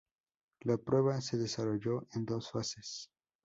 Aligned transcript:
La 0.61 0.77
prueba 0.79 1.21
se 1.21 1.37
desarrolló 1.37 2.07
en 2.13 2.25
dos 2.25 2.49
fases. 2.49 3.11